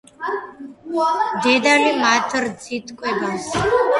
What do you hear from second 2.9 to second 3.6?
კვებავს.